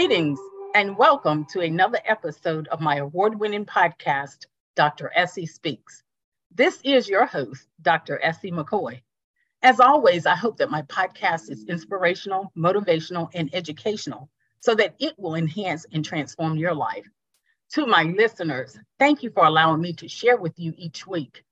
[0.00, 0.40] Greetings
[0.74, 5.12] and welcome to another episode of my award winning podcast, Dr.
[5.14, 6.02] Essie Speaks.
[6.50, 8.18] This is your host, Dr.
[8.22, 9.02] Essie McKoy.
[9.60, 15.18] As always, I hope that my podcast is inspirational, motivational, and educational so that it
[15.18, 17.06] will enhance and transform your life.
[17.72, 21.44] To my listeners, thank you for allowing me to share with you each week.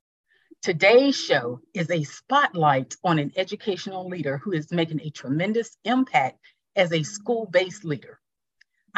[0.62, 6.39] Today's show is a spotlight on an educational leader who is making a tremendous impact
[6.77, 8.17] as a school based leader.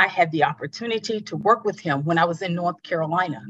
[0.01, 3.43] I had the opportunity to work with him when I was in North Carolina.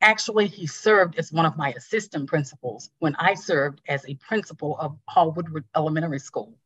[0.00, 4.78] Actually, he served as one of my assistant principals when I served as a principal
[4.78, 6.56] of Hall Woodward Elementary School.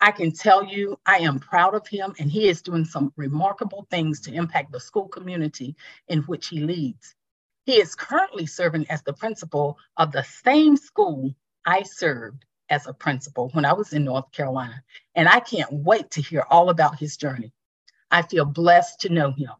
[0.00, 3.86] I can tell you, I am proud of him, and he is doing some remarkable
[3.90, 5.76] things to impact the school community
[6.08, 7.14] in which he leads.
[7.66, 11.34] He is currently serving as the principal of the same school
[11.66, 14.82] I served as a principal when I was in North Carolina,
[15.14, 17.52] and I can't wait to hear all about his journey.
[18.12, 19.52] I feel blessed to know him.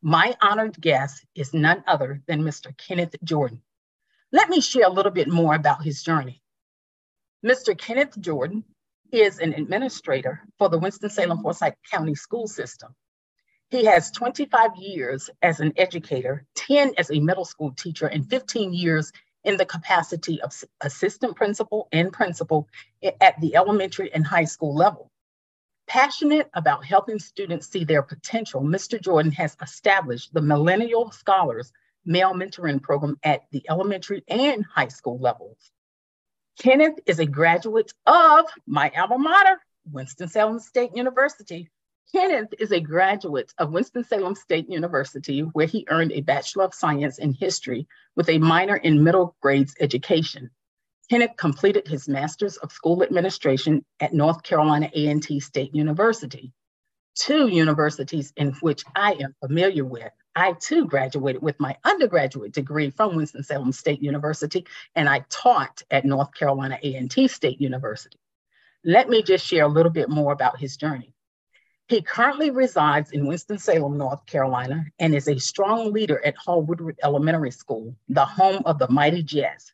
[0.00, 2.74] My honored guest is none other than Mr.
[2.78, 3.60] Kenneth Jordan.
[4.32, 6.42] Let me share a little bit more about his journey.
[7.44, 7.76] Mr.
[7.76, 8.64] Kenneth Jordan
[9.12, 12.94] is an administrator for the Winston-Salem Forsyth County School System.
[13.68, 18.72] He has 25 years as an educator, 10 as a middle school teacher, and 15
[18.72, 19.12] years
[19.44, 22.68] in the capacity of assistant principal and principal
[23.20, 25.10] at the elementary and high school level.
[25.86, 29.00] Passionate about helping students see their potential, Mr.
[29.00, 31.72] Jordan has established the Millennial Scholars
[32.04, 35.70] Male Mentoring Program at the elementary and high school levels.
[36.58, 39.60] Kenneth is a graduate of my alma mater,
[39.92, 41.70] Winston-Salem State University.
[42.12, 47.18] Kenneth is a graduate of Winston-Salem State University, where he earned a Bachelor of Science
[47.18, 47.86] in History
[48.16, 50.50] with a minor in middle grades education.
[51.08, 56.52] Kenneth completed his Master's of School Administration at North Carolina A&T State University,
[57.14, 60.10] two universities in which I am familiar with.
[60.34, 66.04] I too graduated with my undergraduate degree from Winston-Salem State University, and I taught at
[66.04, 68.18] North Carolina A&T State University.
[68.84, 71.14] Let me just share a little bit more about his journey.
[71.86, 76.98] He currently resides in Winston-Salem, North Carolina, and is a strong leader at Hall Woodward
[77.04, 79.72] Elementary School, the home of the Mighty Jets.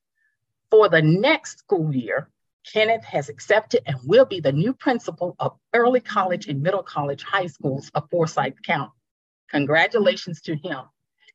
[0.72, 2.30] For the next school year,
[2.72, 7.22] Kenneth has accepted and will be the new principal of early college and middle college
[7.22, 8.90] high schools of Forsyth County.
[9.50, 10.78] Congratulations to him.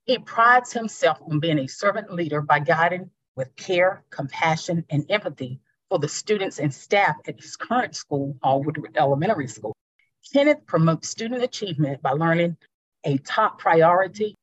[0.06, 5.60] He prides himself on being a servant leader by guiding with care, compassion, and empathy
[5.88, 9.76] for the students and staff at his current school, Hall Woodward Elementary School.
[10.34, 12.58] Kenneth promotes student achievement by learning
[13.04, 14.34] a top priority,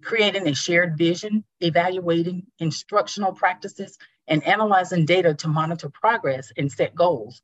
[0.00, 3.98] creating a shared vision, evaluating instructional practices,
[4.28, 7.42] and analyzing data to monitor progress and set goals.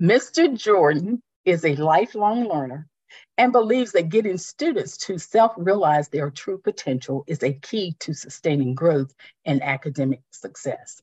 [0.00, 0.56] Mr.
[0.56, 2.86] Jordan is a lifelong learner
[3.38, 8.14] and believes that getting students to self realize their true potential is a key to
[8.14, 9.12] sustaining growth
[9.44, 11.02] and academic success.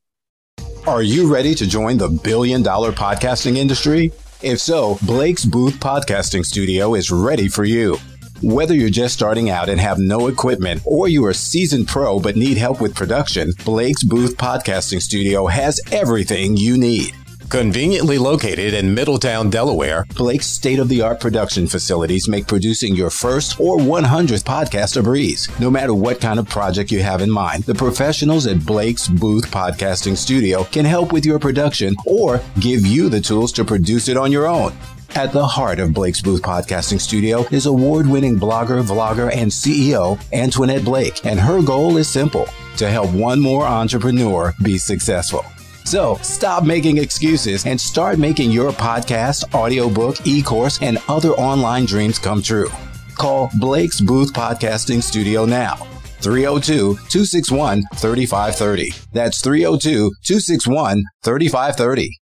[0.85, 4.11] Are you ready to join the billion dollar podcasting industry?
[4.41, 7.97] If so, Blake's Booth Podcasting Studio is ready for you.
[8.43, 12.19] Whether you're just starting out and have no equipment, or you are a seasoned pro
[12.19, 17.15] but need help with production, Blake's Booth Podcasting Studio has everything you need.
[17.49, 23.09] Conveniently located in Middletown, Delaware, Blake's state of the art production facilities make producing your
[23.09, 25.49] first or 100th podcast a breeze.
[25.59, 29.49] No matter what kind of project you have in mind, the professionals at Blake's Booth
[29.49, 34.17] Podcasting Studio can help with your production or give you the tools to produce it
[34.17, 34.73] on your own.
[35.15, 40.19] At the heart of Blake's Booth Podcasting Studio is award winning blogger, vlogger, and CEO
[40.31, 45.43] Antoinette Blake, and her goal is simple to help one more entrepreneur be successful.
[45.85, 51.85] So stop making excuses and start making your podcast, audiobook, e course, and other online
[51.85, 52.69] dreams come true.
[53.15, 55.75] Call Blake's Booth Podcasting Studio now.
[56.19, 58.91] 302 261 3530.
[59.13, 62.19] That's 302 261 3530.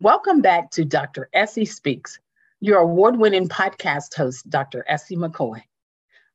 [0.00, 1.30] Welcome back to Dr.
[1.32, 2.18] Essie Speaks,
[2.58, 4.84] your award winning podcast host, Dr.
[4.88, 5.62] Essie McKoy.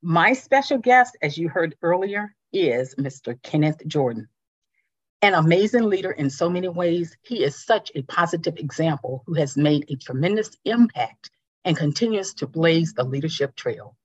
[0.01, 3.37] My special guest, as you heard earlier, is Mr.
[3.43, 4.29] Kenneth Jordan.
[5.21, 9.57] An amazing leader in so many ways, he is such a positive example who has
[9.57, 11.29] made a tremendous impact
[11.65, 13.97] and continues to blaze the leadership trail.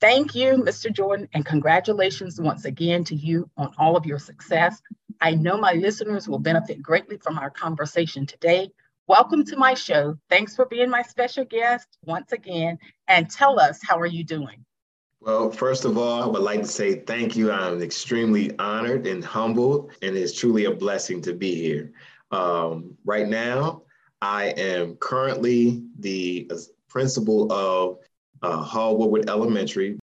[0.00, 0.90] Thank you, Mr.
[0.92, 4.80] Jordan, and congratulations once again to you on all of your success.
[5.20, 8.70] I know my listeners will benefit greatly from our conversation today.
[9.06, 10.16] Welcome to my show.
[10.30, 14.64] Thanks for being my special guest once again, and tell us how are you doing?
[15.20, 17.52] Well, first of all, I would like to say thank you.
[17.52, 21.92] I'm extremely honored and humbled, and it's truly a blessing to be here.
[22.30, 23.82] Um, right now,
[24.22, 26.50] I am currently the
[26.88, 27.98] principal of
[28.40, 29.98] uh, Hall Woodward Elementary.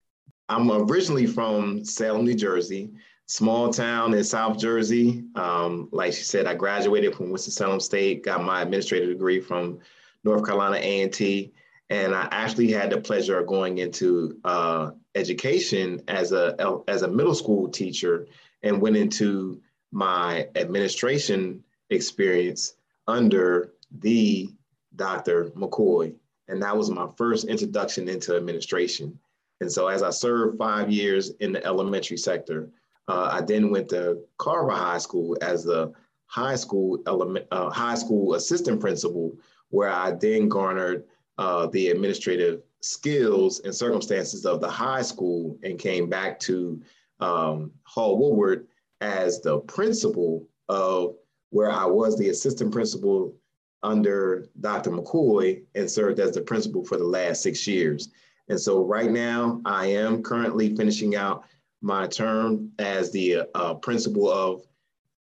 [0.48, 2.90] I'm originally from Salem, New Jersey,
[3.28, 5.22] small town in South Jersey.
[5.34, 9.78] Um, like she said, I graduated from Winston-Salem State, got my administrative degree from
[10.24, 11.52] North Carolina A&T,
[11.90, 17.08] and I actually had the pleasure of going into uh, education as a as a
[17.08, 18.26] middle school teacher,
[18.62, 19.60] and went into
[19.92, 22.74] my administration experience
[23.06, 24.50] under the
[24.96, 25.50] Dr.
[25.50, 26.14] McKoy,
[26.48, 29.18] and that was my first introduction into administration.
[29.60, 32.70] And so, as I served five years in the elementary sector,
[33.08, 35.90] uh, I then went to Carver High School as a
[36.26, 39.32] high school element, uh, high school assistant principal,
[39.70, 41.04] where I then garnered
[41.38, 46.80] uh, the administrative skills and circumstances of the high school and came back to
[47.20, 48.68] um, Hall Woodward
[49.00, 51.14] as the principal of
[51.50, 53.34] where I was the assistant principal
[53.82, 54.90] under Dr.
[54.90, 58.10] McKoy and served as the principal for the last six years.
[58.48, 61.44] And so right now I am currently finishing out
[61.80, 64.62] my term as the uh, principal of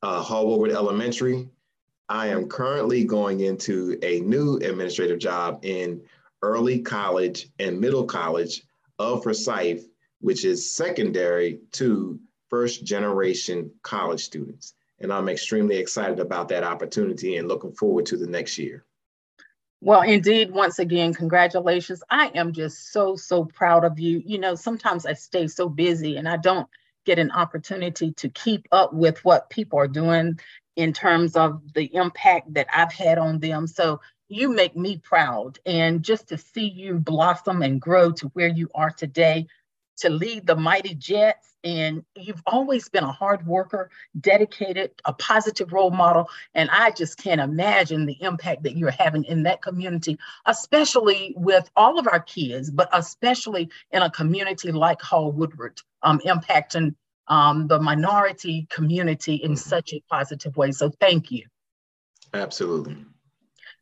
[0.04, 1.50] uh, Hall Elementary
[2.08, 6.02] I am currently going into a new administrative job in
[6.44, 8.64] early college and middle college
[9.00, 9.88] of Forsyth,
[10.22, 12.20] which is secondary to
[12.50, 14.76] first generation college students.
[15.00, 18.86] And I'm extremely excited about that opportunity and looking forward to the next year.
[19.86, 22.04] Well, indeed, once again, congratulations.
[22.12, 24.22] I am just so, so proud of you.
[24.28, 26.68] You know, sometimes I stay so busy and I don't
[27.08, 30.42] get an opportunity to keep up with what people are doing
[30.76, 33.68] in terms of the impact that I've had on them.
[33.68, 35.60] So you make me proud.
[35.66, 39.48] And just to see you blossom and grow to where you are today,
[39.98, 41.56] to lead the mighty Jets.
[41.64, 43.90] And you've always been a hard worker,
[44.20, 46.30] dedicated, a positive role model.
[46.54, 51.68] And I just can't imagine the impact that you're having in that community, especially with
[51.76, 56.94] all of our kids, but especially in a community like Hall Woodward, um, impacting
[57.28, 59.70] um, the minority community in mm-hmm.
[59.70, 60.72] such a positive way.
[60.72, 61.46] So thank you.
[62.34, 62.98] Absolutely.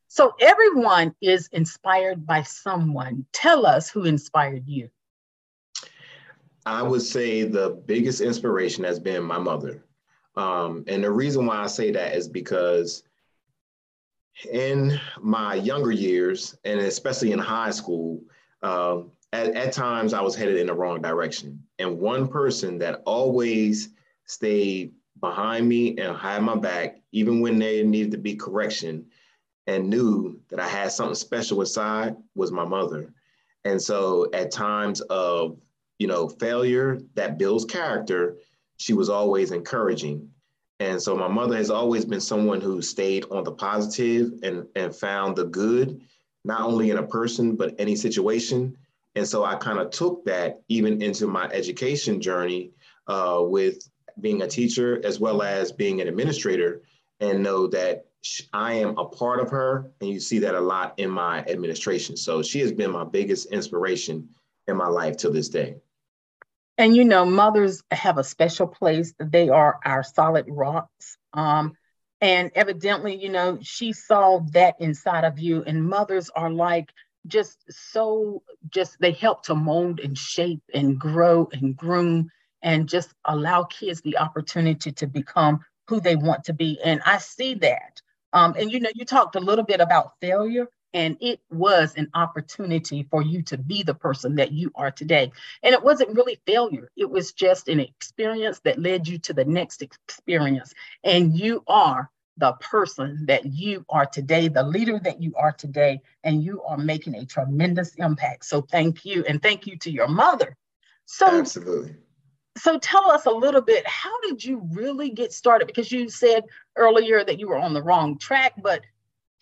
[0.07, 3.25] So everyone is inspired by someone.
[3.33, 4.89] Tell us who inspired you.
[6.65, 9.85] I would say the biggest inspiration has been my mother.
[10.35, 13.03] Um, and the reason why I say that is because
[14.51, 18.21] in my younger years, and especially in high school,
[18.61, 21.61] um, at, at times I was headed in the wrong direction.
[21.79, 23.89] And one person that always
[24.25, 29.05] stayed behind me and had my back, even when there needed to be correction,
[29.67, 33.13] and knew that I had something special inside was my mother.
[33.65, 35.57] And so at times of,
[36.03, 38.35] you know, failure that builds character,
[38.75, 40.29] she was always encouraging.
[40.81, 44.93] And so my mother has always been someone who stayed on the positive and, and
[44.93, 46.01] found the good,
[46.43, 48.75] not only in a person, but any situation.
[49.15, 52.71] And so I kind of took that even into my education journey
[53.07, 56.81] uh, with being a teacher as well as being an administrator
[57.21, 58.07] and know that
[58.51, 59.89] I am a part of her.
[60.01, 62.17] And you see that a lot in my administration.
[62.17, 64.27] So she has been my biggest inspiration
[64.67, 65.77] in my life to this day.
[66.77, 69.13] And you know, mothers have a special place.
[69.19, 71.17] They are our solid rocks.
[71.33, 71.73] Um,
[72.19, 75.63] and evidently, you know, she saw that inside of you.
[75.63, 76.89] And mothers are like
[77.27, 82.29] just so just they help to mold and shape and grow and groom
[82.61, 87.17] and just allow kids the opportunity to become who they want to be and i
[87.17, 88.01] see that
[88.33, 92.09] um, and you know you talked a little bit about failure and it was an
[92.13, 95.31] opportunity for you to be the person that you are today
[95.63, 99.45] and it wasn't really failure it was just an experience that led you to the
[99.45, 100.73] next experience
[101.03, 106.01] and you are the person that you are today, the leader that you are today,
[106.23, 108.45] and you are making a tremendous impact.
[108.45, 109.23] So thank you.
[109.27, 110.57] And thank you to your mother.
[111.05, 111.95] So absolutely.
[112.57, 115.65] So tell us a little bit, how did you really get started?
[115.65, 116.43] Because you said
[116.75, 118.81] earlier that you were on the wrong track, but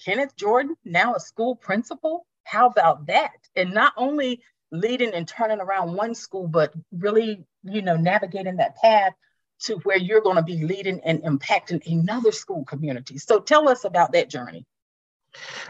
[0.03, 3.31] Kenneth Jordan, now a school principal, how about that?
[3.55, 4.41] And not only
[4.71, 9.13] leading and turning around one school, but really, you know, navigating that path
[9.61, 13.17] to where you're going to be leading and impacting another school community.
[13.17, 14.65] So tell us about that journey.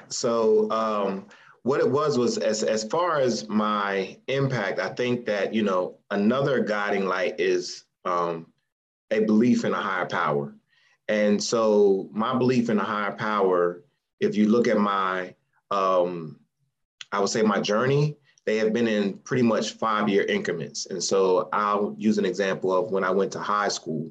[0.08, 1.28] So um,
[1.64, 5.98] what it was was as as far as my impact, I think that you know
[6.10, 8.48] another guiding light is um,
[9.12, 10.56] a belief in a higher power,
[11.08, 13.84] and so my belief in a higher power.
[14.22, 15.36] If you look at my,
[15.72, 16.40] um,
[17.12, 20.86] I would say my journey, they have been in pretty much five year increments.
[20.86, 24.10] And so I'll use an example of when I went to high school.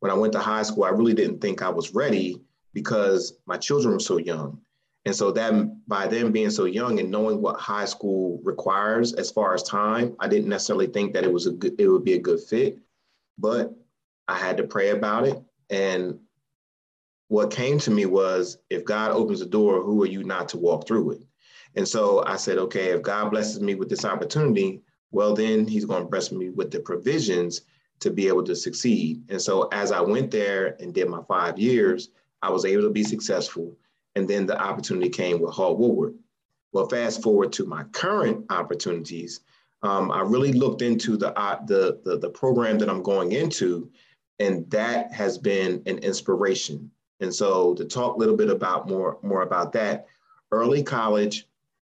[0.00, 2.40] When I went to high school, I really didn't think I was ready
[2.72, 4.60] because my children were so young.
[5.06, 9.30] And so that by them being so young and knowing what high school requires as
[9.30, 12.14] far as time, I didn't necessarily think that it was a good, it would be
[12.14, 12.78] a good fit,
[13.38, 13.74] but
[14.28, 15.42] I had to pray about it.
[15.70, 16.20] And
[17.30, 20.58] what came to me was if God opens the door, who are you not to
[20.58, 21.22] walk through it?
[21.76, 24.82] And so I said, okay, if God blesses me with this opportunity,
[25.12, 27.60] well, then he's going to bless me with the provisions
[28.00, 29.22] to be able to succeed.
[29.28, 32.08] And so as I went there and did my five years,
[32.42, 33.76] I was able to be successful.
[34.16, 36.14] And then the opportunity came with Hall Woodward.
[36.72, 39.38] Well, fast forward to my current opportunities,
[39.84, 43.88] um, I really looked into the, uh, the, the, the program that I'm going into,
[44.40, 46.90] and that has been an inspiration.
[47.20, 50.06] And so to talk a little bit about more, more about that,
[50.52, 51.46] early college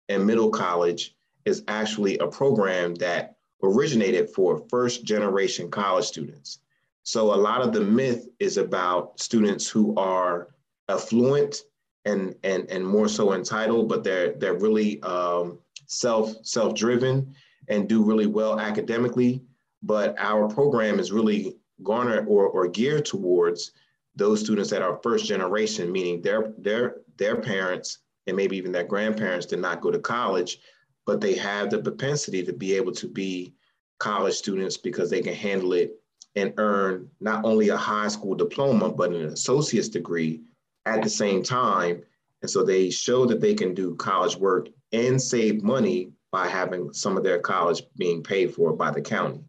[0.09, 6.61] and middle college is actually a program that originated for first generation college students.
[7.03, 10.49] So a lot of the myth is about students who are
[10.89, 11.63] affluent
[12.05, 17.35] and and and more so entitled, but they're they're really um, self self driven
[17.69, 19.43] and do really well academically.
[19.83, 23.73] But our program is really garnered or, or geared towards
[24.19, 28.85] those students that are first generation, meaning their their their parents and maybe even their
[28.85, 30.59] grandparents did not go to college,
[31.07, 33.55] but they have the propensity to be able to be
[33.99, 35.93] college students because they can handle it
[36.37, 40.43] and earn not only a high school diploma, but an associate's degree
[40.85, 42.03] at the same time.
[42.43, 46.93] And so they show that they can do college work and save money by having
[46.93, 49.41] some of their college being paid for by the county.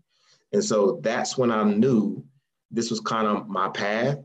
[0.53, 2.23] And so that's when I knew
[2.71, 4.17] this was kind of my path.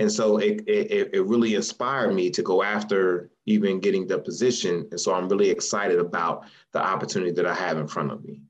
[0.00, 4.88] And so it, it, it really inspired me to go after even getting the position.
[4.90, 8.40] And so I'm really excited about the opportunity that I have in front of me.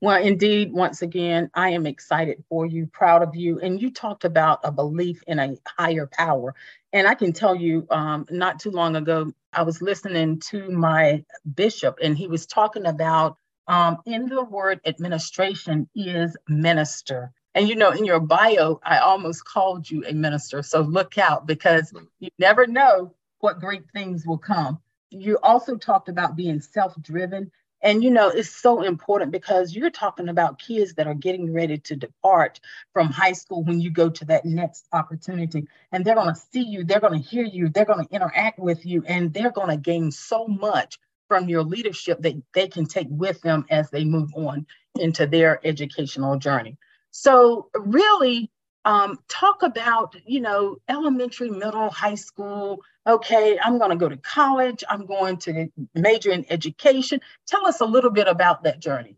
[0.00, 3.60] Well, indeed, once again, I am excited for you, proud of you.
[3.60, 6.56] And you talked about a belief in a higher power.
[6.92, 11.24] And I can tell you, um, not too long ago, I was listening to my
[11.54, 13.38] bishop, and he was talking about
[13.68, 17.32] um, in the word administration is minister.
[17.54, 20.62] And you know, in your bio, I almost called you a minister.
[20.62, 24.80] So look out because you never know what great things will come.
[25.10, 27.52] You also talked about being self driven.
[27.80, 31.78] And you know, it's so important because you're talking about kids that are getting ready
[31.78, 32.58] to depart
[32.94, 35.68] from high school when you go to that next opportunity.
[35.92, 38.58] And they're going to see you, they're going to hear you, they're going to interact
[38.58, 42.86] with you, and they're going to gain so much from your leadership that they can
[42.86, 44.66] take with them as they move on
[44.98, 46.78] into their educational journey.
[47.16, 48.50] So, really,
[48.84, 52.80] um, talk about, you know, elementary, middle, high school.
[53.06, 54.82] Okay, I'm going to go to college.
[54.90, 57.20] I'm going to major in education.
[57.46, 59.16] Tell us a little bit about that journey.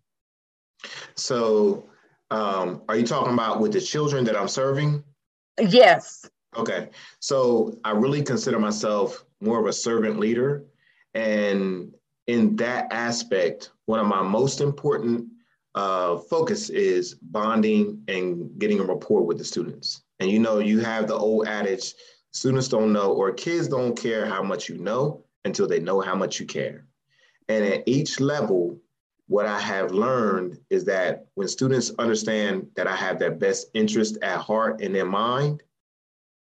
[1.15, 1.89] So,
[2.31, 5.03] um, are you talking about with the children that I'm serving?
[5.59, 6.29] Yes.
[6.55, 6.91] Okay.
[7.21, 10.67] So, I really consider myself more of a servant leader.
[11.15, 11.95] And
[12.27, 15.31] in that aspect, one of my most important
[15.77, 20.03] uh, focus is bonding and getting a rapport with the students.
[20.19, 21.95] And you know, you have the old adage
[22.33, 26.15] students don't know or kids don't care how much you know until they know how
[26.15, 26.87] much you care.
[27.49, 28.81] And at each level,
[29.29, 34.19] what I have learned is that when students understand that I have their best interest
[34.23, 35.63] at heart in their mind,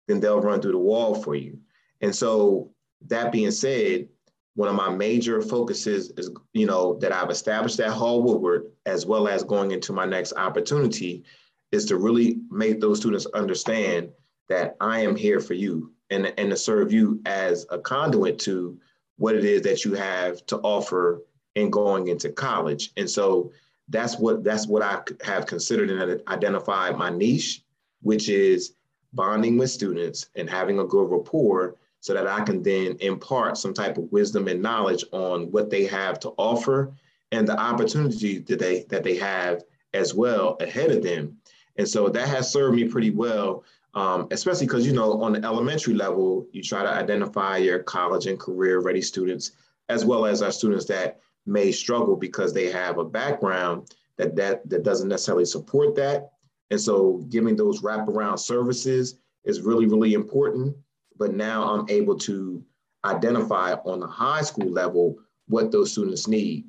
[0.07, 1.59] then they'll run through the wall for you.
[2.01, 2.71] And so,
[3.09, 4.09] that being said,
[4.55, 9.05] one of my major focuses is, you know, that I've established at Hall Woodward, as
[9.05, 11.25] well as going into my next opportunity,
[11.73, 14.11] is to really make those students understand
[14.49, 18.79] that I am here for you and, and to serve you as a conduit to
[19.17, 21.23] what it is that you have to offer
[21.57, 22.93] in going into college.
[22.97, 23.53] And so
[23.89, 27.63] that's what that's what I have considered and identified my niche,
[28.03, 28.75] which is
[29.13, 33.73] bonding with students and having a good rapport so that I can then impart some
[33.73, 36.93] type of wisdom and knowledge on what they have to offer
[37.33, 39.63] and the opportunity that they that they have
[39.95, 41.39] as well ahead of them.
[41.79, 45.43] And so that has served me pretty well, um, especially because you know on the
[45.43, 49.53] elementary level, you try to identify your college and career ready students,
[49.89, 54.69] as well as our students that may struggle because they have a background that that
[54.69, 56.33] that doesn't necessarily support that.
[56.71, 60.77] And so giving those wraparound services is really, really important
[61.19, 62.65] but now I'm able to
[63.05, 65.19] identify on the high school level
[65.49, 66.65] what those students need.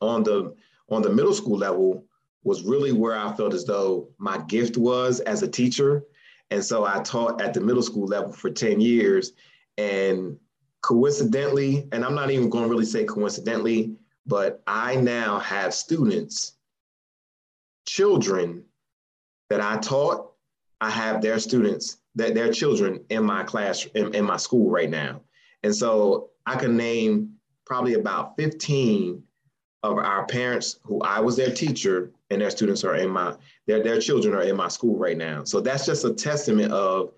[0.00, 0.54] On the
[0.90, 2.04] on the middle school level
[2.44, 6.04] was really where I felt as though my gift was as a teacher.
[6.50, 9.32] And so I taught at the middle school level for 10 years.
[9.76, 10.38] And
[10.82, 13.96] coincidentally, and I'm not even going to really say coincidentally,
[14.26, 16.54] but I now have students,
[17.86, 18.64] children
[19.50, 20.32] that I taught,
[20.80, 24.90] I have their students that their children in my class in, in my school right
[24.90, 25.20] now
[25.62, 27.34] And so I can name
[27.64, 29.22] probably about 15
[29.84, 33.82] of our parents who I was their teacher and their students are in my, their,
[33.82, 35.44] their children are in my school right now.
[35.44, 37.12] So that's just a testament of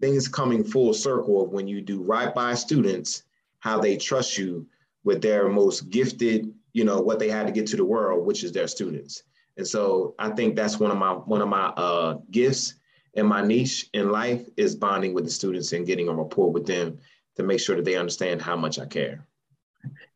[0.00, 3.24] things coming full circle of when you do right by students,
[3.58, 4.66] how they trust you
[5.04, 8.44] with their most gifted, you know, what they had to get to the world, which
[8.44, 9.24] is their students.
[9.58, 12.77] And so I think that's one of my one of my uh, gifts
[13.18, 16.66] and my niche in life is bonding with the students and getting a rapport with
[16.66, 16.98] them
[17.36, 19.26] to make sure that they understand how much I care.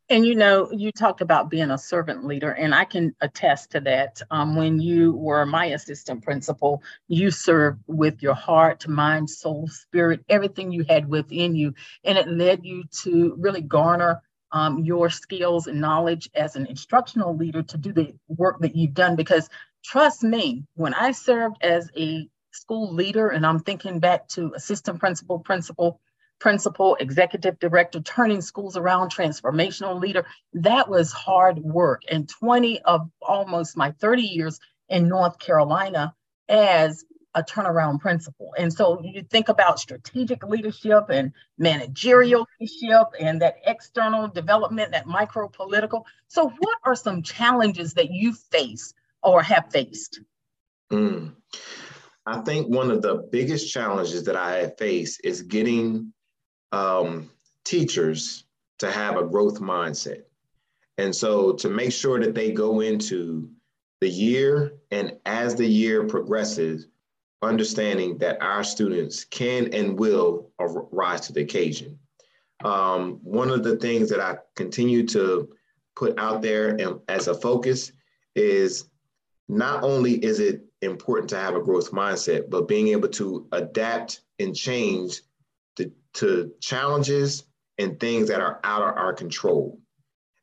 [0.09, 3.79] And you know, you talked about being a servant leader, and I can attest to
[3.81, 4.21] that.
[4.29, 10.23] Um, when you were my assistant principal, you served with your heart, mind, soul, spirit,
[10.29, 15.67] everything you had within you, and it led you to really garner um, your skills
[15.67, 19.15] and knowledge as an instructional leader to do the work that you've done.
[19.15, 19.49] Because
[19.83, 24.99] trust me, when I served as a school leader, and I'm thinking back to assistant
[24.99, 25.99] principal, principal,
[26.39, 30.25] principal, executive director, turning schools around, transformational leader.
[30.53, 32.03] That was hard work.
[32.09, 36.13] And 20 of almost my 30 years in North Carolina
[36.49, 37.05] as
[37.35, 38.53] a turnaround principal.
[38.57, 45.07] And so you think about strategic leadership and managerial leadership and that external development, that
[45.07, 46.05] micro political.
[46.27, 48.93] So, what are some challenges that you face
[49.23, 50.19] or have faced?
[50.91, 51.33] Mm.
[52.25, 56.13] I think one of the biggest challenges that I have faced is getting
[56.71, 57.29] um,
[57.65, 58.45] teachers
[58.79, 60.23] to have a growth mindset.
[60.97, 63.49] And so to make sure that they go into
[63.99, 66.87] the year and as the year progresses,
[67.41, 71.99] understanding that our students can and will rise to the occasion.
[72.63, 75.49] Um, one of the things that I continue to
[75.95, 77.91] put out there and as a focus
[78.35, 78.85] is
[79.49, 84.21] not only is it important to have a growth mindset, but being able to adapt
[84.39, 85.21] and change
[86.13, 87.43] to challenges
[87.77, 89.79] and things that are out of our control.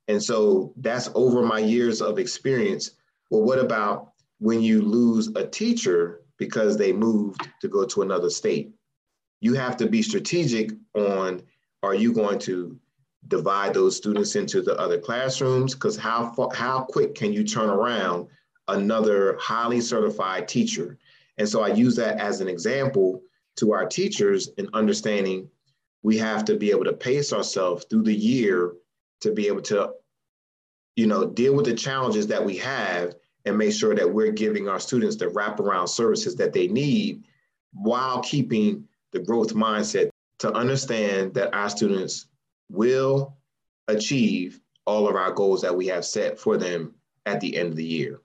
[0.09, 2.91] And so that's over my years of experience.
[3.31, 8.31] Well, what about when you lose a teacher because they moved to go to another
[8.31, 8.73] state?
[9.41, 11.43] You have to be strategic on
[11.83, 12.79] are you going to
[13.29, 15.75] divide those students into the other classrooms?
[15.75, 18.27] Because how, how quick can you turn around
[18.71, 20.99] another highly certified teacher?
[21.39, 23.23] And so I use that as an example
[23.57, 25.49] to our teachers in understanding
[26.03, 28.73] we have to be able to pace ourselves through the year
[29.21, 29.93] to be able to
[30.97, 34.69] you know deal with the challenges that we have and make sure that we're giving
[34.69, 37.25] our students the wraparound services that they need
[37.73, 42.27] while keeping the growth mindset to understand that our students
[42.71, 43.37] will
[43.89, 46.95] achieve all of our goals that we have set for them
[47.27, 48.21] at the end of the year.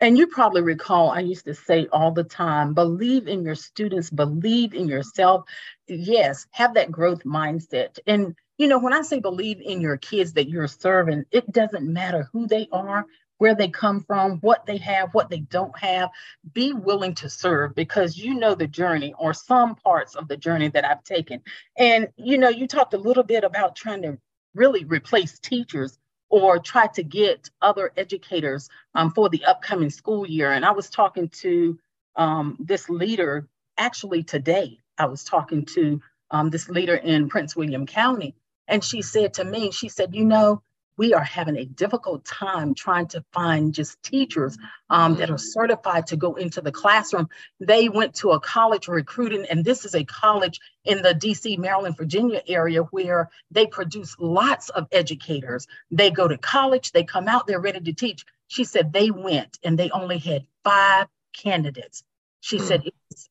[0.00, 4.10] And you probably recall, I used to say all the time believe in your students,
[4.10, 5.44] believe in yourself.
[5.86, 7.98] Yes, have that growth mindset.
[8.06, 11.90] And, you know, when I say believe in your kids that you're serving, it doesn't
[11.90, 13.06] matter who they are,
[13.38, 16.10] where they come from, what they have, what they don't have.
[16.52, 20.68] Be willing to serve because you know the journey or some parts of the journey
[20.68, 21.40] that I've taken.
[21.78, 24.18] And, you know, you talked a little bit about trying to
[24.54, 25.98] really replace teachers
[26.30, 30.52] or try to get other educators um, for the upcoming school year.
[30.52, 31.78] And I was talking to
[32.16, 34.78] um, this leader actually today.
[34.98, 38.34] I was talking to um, this leader in Prince William County,
[38.68, 40.62] and she said to me, she said, You know,
[40.96, 44.56] we are having a difficult time trying to find just teachers
[44.90, 47.28] um, that are certified to go into the classroom.
[47.60, 51.96] They went to a college recruiting, and this is a college in the DC, Maryland,
[51.96, 55.66] Virginia area where they produce lots of educators.
[55.90, 58.24] They go to college, they come out, they're ready to teach.
[58.46, 62.04] She said they went and they only had five candidates.
[62.40, 62.62] She mm.
[62.62, 63.28] said it's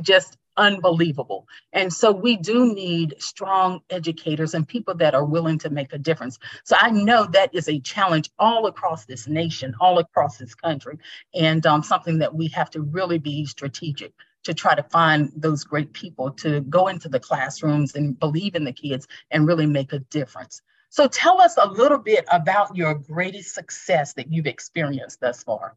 [0.00, 1.48] just unbelievable.
[1.72, 5.98] And so we do need strong educators and people that are willing to make a
[5.98, 6.38] difference.
[6.64, 10.98] So I know that is a challenge all across this nation, all across this country,
[11.34, 14.12] and um, something that we have to really be strategic
[14.44, 18.64] to try to find those great people to go into the classrooms and believe in
[18.64, 20.60] the kids and really make a difference.
[20.90, 25.76] So tell us a little bit about your greatest success that you've experienced thus far.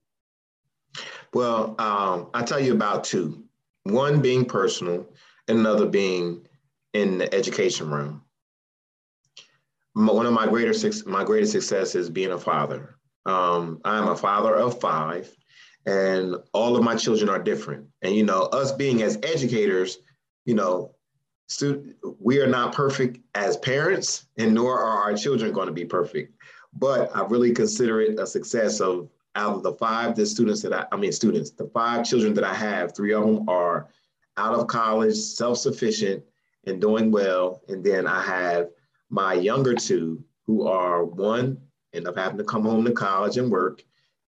[1.34, 3.44] Well, um, I'll tell you about two
[3.84, 5.08] one being personal
[5.48, 6.46] and another being
[6.94, 8.24] in the education realm.
[9.94, 10.74] One of my greater
[11.06, 12.96] my greatest success is being a father.
[13.26, 15.30] Um, I'm a father of five,
[15.86, 17.88] and all of my children are different.
[18.02, 19.98] And you know, us being as educators,
[20.46, 20.96] you know,
[22.20, 26.34] we are not perfect as parents, and nor are our children going to be perfect.
[26.74, 30.74] But I really consider it a success of out of the five the students that
[30.74, 33.90] I, I mean students, the five children that I have, three of them are
[34.38, 36.24] out of college, self-sufficient,
[36.66, 37.62] and doing well.
[37.68, 38.70] And then I have
[39.10, 41.58] my younger two who are one
[41.94, 43.84] end up having to come home to college and work,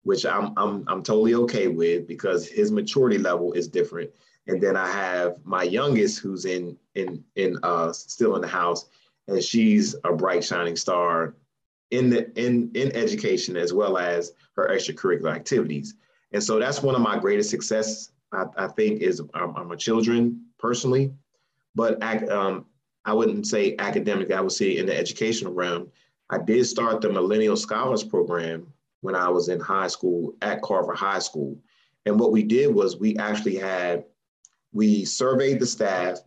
[0.04, 4.10] which I'm, I'm, I'm totally okay with because his maturity level is different.
[4.48, 8.88] And then I have my youngest who's in, in, in uh, still in the house
[9.28, 11.36] and she's a bright shining star
[11.92, 15.96] in the in in education as well as her extracurricular activities.
[16.32, 18.12] And so that's one of my greatest success.
[18.34, 21.14] I, I think is um, my children personally,
[21.76, 22.02] but
[22.32, 22.66] um,
[23.04, 24.32] I wouldn't say academic.
[24.32, 25.92] I would say in the educational realm.
[26.30, 30.94] I did start the Millennial Scholars Program when I was in high school at Carver
[30.94, 31.58] High School.
[32.06, 34.06] And what we did was we actually had,
[34.72, 36.20] we surveyed the staff,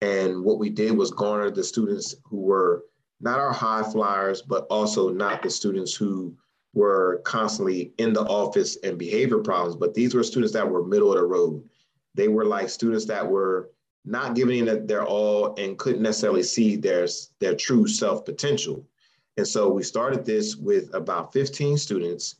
[0.00, 2.84] and what we did was garner the students who were
[3.20, 6.34] not our high flyers, but also not the students who
[6.74, 11.12] were constantly in the office and behavior problems, but these were students that were middle
[11.12, 11.64] of the road.
[12.14, 13.70] They were like students that were
[14.04, 17.06] not giving it their all and couldn't necessarily see their,
[17.40, 18.86] their true self potential.
[19.36, 22.36] And so we started this with about 15 students,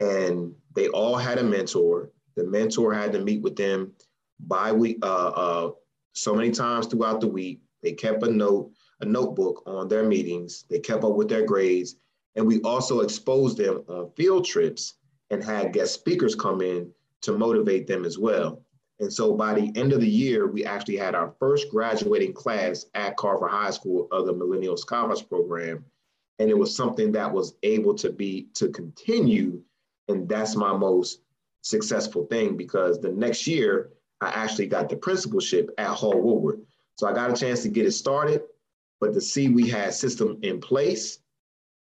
[0.00, 2.10] and they all had a mentor.
[2.36, 3.92] The mentor had to meet with them
[4.40, 5.70] by week, uh, uh,
[6.12, 7.60] so many times throughout the week.
[7.82, 10.64] They kept a note a notebook on their meetings.
[10.68, 11.96] They kept up with their grades.
[12.36, 14.94] And we also exposed them on field trips
[15.30, 16.90] and had guest speakers come in
[17.22, 18.62] to motivate them as well.
[19.00, 22.86] And so by the end of the year, we actually had our first graduating class
[22.94, 25.84] at Carver High School of the Millennial Scholars Program.
[26.38, 29.62] And it was something that was able to be to continue.
[30.08, 31.20] And that's my most
[31.62, 36.60] successful thing because the next year I actually got the principalship at Hall Woodward.
[36.96, 38.42] So I got a chance to get it started.
[39.00, 41.18] But to see we had system in place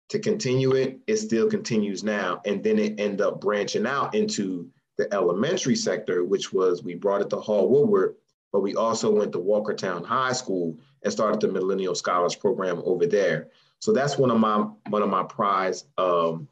[0.09, 2.41] to continue it, it still continues now.
[2.45, 7.21] And then it ended up branching out into the elementary sector, which was we brought
[7.21, 8.15] it to Hall Woodward,
[8.51, 13.05] but we also went to Walkertown High School and started the Millennial Scholars Program over
[13.05, 13.49] there.
[13.79, 16.47] So that's one of my one of my prize um,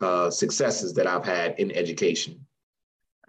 [0.00, 2.44] uh, successes that I've had in education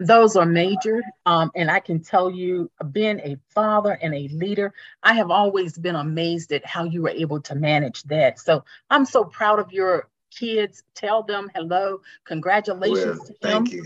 [0.00, 1.02] those are major.
[1.26, 5.76] Um, and I can tell you, being a father and a leader, I have always
[5.76, 8.40] been amazed at how you were able to manage that.
[8.40, 10.82] So I'm so proud of your kids.
[10.94, 13.66] Tell them hello, congratulations well, to them.
[13.66, 13.84] Thank you.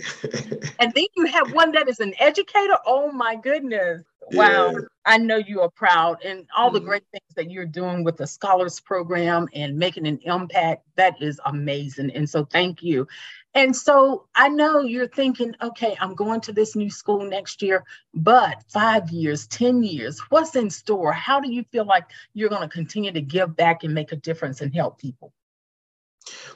[0.79, 2.77] and then you have one that is an educator.
[2.87, 4.03] Oh my goodness.
[4.33, 4.71] Wow.
[4.71, 4.79] Yeah.
[5.07, 6.75] I know you are proud and all mm-hmm.
[6.77, 10.85] the great things that you're doing with the scholars program and making an impact.
[10.97, 12.11] That is amazing.
[12.13, 13.07] And so thank you.
[13.55, 17.85] And so I know you're thinking, okay, I'm going to this new school next year,
[18.15, 21.13] but five years, 10 years, what's in store?
[21.13, 24.17] How do you feel like you're going to continue to give back and make a
[24.17, 25.33] difference and help people?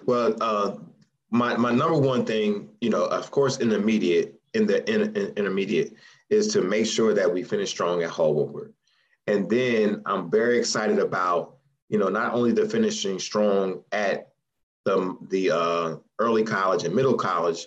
[0.07, 0.77] Well, uh,
[1.31, 5.17] my, my number one thing, you know, of course, in the immediate, in the in,
[5.17, 5.95] in, intermediate,
[6.31, 8.67] is to make sure that we finish strong at Hall.
[9.27, 11.57] And then I'm very excited about,
[11.89, 14.29] you know, not only the finishing strong at
[14.85, 17.67] the, the uh, early college and middle college,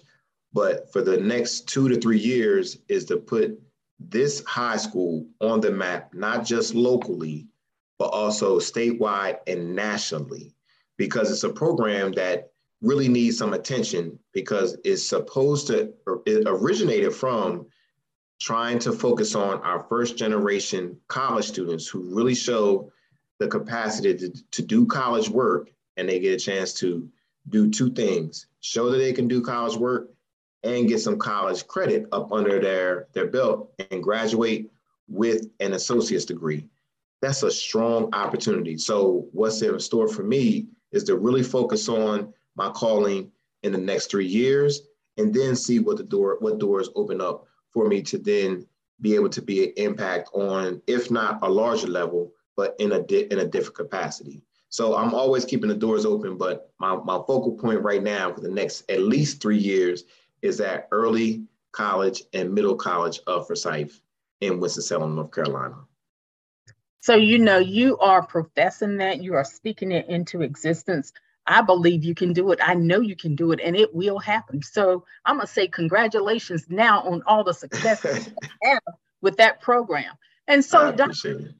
[0.53, 3.59] but for the next two to three years is to put
[3.99, 7.47] this high school on the map, not just locally,
[7.99, 10.53] but also statewide and nationally,
[11.01, 12.51] because it's a program that
[12.83, 15.91] really needs some attention because it's supposed to,
[16.27, 17.65] it originated from
[18.39, 22.91] trying to focus on our first generation college students who really show
[23.39, 27.09] the capacity to, to do college work and they get a chance to
[27.49, 30.11] do two things show that they can do college work
[30.61, 34.69] and get some college credit up under their, their belt and graduate
[35.07, 36.67] with an associate's degree.
[37.23, 38.77] That's a strong opportunity.
[38.77, 43.32] So, what's in store for me is to really focus on my calling
[43.63, 44.82] in the next three years
[45.17, 48.65] and then see what the door what doors open up for me to then
[49.01, 53.01] be able to be an impact on if not a larger level but in a
[53.01, 57.17] di- in a different capacity so I'm always keeping the doors open, but my, my
[57.27, 60.06] focal point right now for the next at least three years
[60.41, 63.99] is that early college and middle college of Forsyth
[64.39, 65.75] in Winston-Salem, North Carolina.
[67.01, 71.11] So, you know, you are professing that, you are speaking it into existence.
[71.47, 72.59] I believe you can do it.
[72.61, 74.61] I know you can do it, and it will happen.
[74.61, 78.05] So, I'm going to say congratulations now on all the success
[79.21, 80.13] with that program.
[80.47, 81.53] And so, Dr.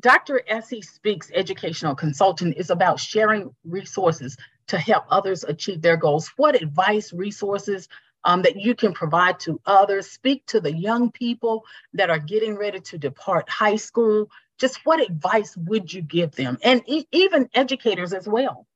[0.00, 0.42] Dr.
[0.46, 4.36] Essie Speaks Educational Consulting is about sharing resources
[4.66, 6.30] to help others achieve their goals.
[6.36, 7.88] What advice, resources
[8.24, 10.10] um, that you can provide to others?
[10.10, 14.28] Speak to the young people that are getting ready to depart high school.
[14.58, 16.58] Just what advice would you give them?
[16.62, 18.66] And e- even educators as well.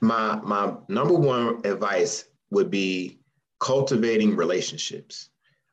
[0.00, 3.18] My, my number one advice would be
[3.60, 5.30] cultivating relationships.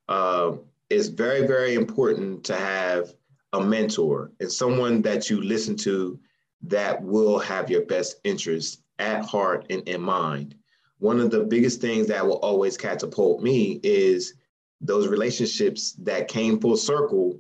[0.08, 0.54] Uh,
[0.90, 3.14] it's very, very important to have
[3.54, 6.20] a mentor and someone that you listen to
[6.64, 10.56] that will have your best interest at heart and in mind.
[11.00, 14.34] One of the biggest things that will always catapult me is
[14.82, 17.40] those relationships that came full circle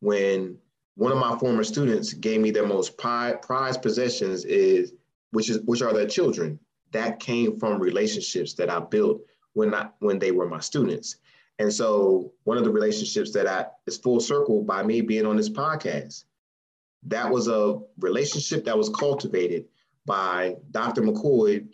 [0.00, 0.58] when
[0.96, 4.94] one of my former students gave me their most prized possessions is
[5.30, 6.58] which is which are their children.
[6.92, 9.20] That came from relationships that i built
[9.52, 11.16] when I, when they were my students.
[11.58, 15.36] And so one of the relationships that i is full circle by me being on
[15.36, 16.24] this podcast.
[17.04, 19.66] That was a relationship that was cultivated
[20.06, 21.66] by dr mckoy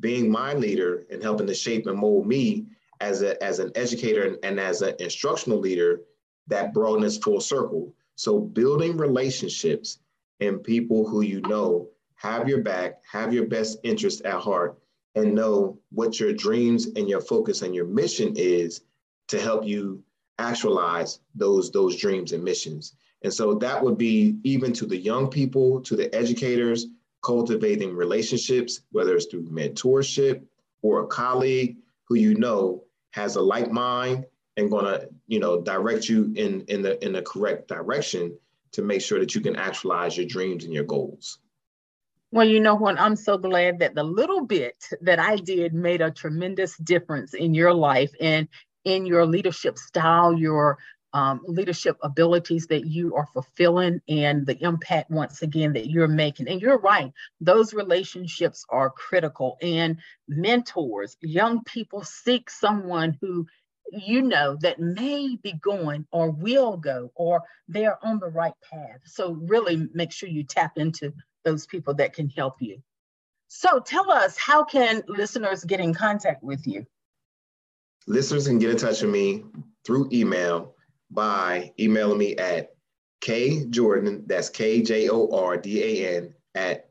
[0.00, 2.66] being my leader and helping to shape and mold me
[3.00, 6.00] as, a, as an educator and, and as an instructional leader
[6.46, 7.94] that brought us full circle.
[8.18, 10.00] So building relationships
[10.40, 14.76] and people who you know have your back, have your best interest at heart,
[15.14, 18.80] and know what your dreams and your focus and your mission is
[19.28, 20.02] to help you
[20.40, 22.96] actualize those those dreams and missions.
[23.22, 26.88] And so that would be even to the young people, to the educators,
[27.22, 30.42] cultivating relationships, whether it's through mentorship
[30.82, 31.76] or a colleague
[32.08, 34.26] who you know has a like mind
[34.56, 38.36] and going to you know direct you in in the in the correct direction
[38.72, 41.38] to make sure that you can actualize your dreams and your goals.
[42.32, 42.98] Well you know what?
[42.98, 47.54] I'm so glad that the little bit that i did made a tremendous difference in
[47.54, 48.48] your life and
[48.84, 50.78] in your leadership style your
[51.12, 56.48] um, leadership abilities that you are fulfilling and the impact once again that you're making.
[56.48, 59.56] And you're right those relationships are critical.
[59.62, 63.46] And mentors young people seek someone who
[63.92, 69.00] you know that may be going or will go or they're on the right path.
[69.04, 71.12] So really make sure you tap into
[71.44, 72.82] those people that can help you.
[73.48, 76.86] So tell us how can listeners get in contact with you?
[78.06, 79.44] Listeners can get in touch with me
[79.84, 80.74] through email
[81.10, 82.74] by emailing me at
[83.22, 86.88] kjordan, that's K-J-O-R-D-A-N, at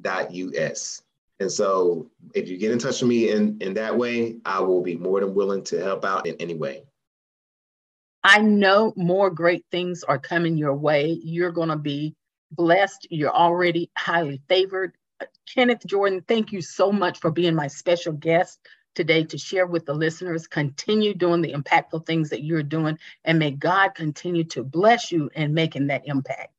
[0.00, 1.02] wsfcs.k12.nc.us.
[1.40, 4.82] And so if you get in touch with me in, in that way, I will
[4.82, 6.82] be more than willing to help out in any way.
[8.24, 11.18] I know more great things are coming your way.
[11.22, 12.16] You're going to be
[12.50, 13.06] blessed.
[13.10, 14.94] You're already highly favored.
[15.54, 18.58] Kenneth Jordan, thank you so much for being my special guest
[18.94, 20.48] today to share with the listeners.
[20.48, 25.30] Continue doing the impactful things that you're doing, and may God continue to bless you
[25.34, 26.57] in making that impact.